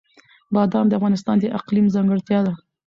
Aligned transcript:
بادام 0.53 0.85
د 0.89 0.93
افغانستان 0.99 1.35
د 1.39 1.45
اقلیم 1.59 1.85
ځانګړتیا 1.95 2.39
ده. 2.45 2.53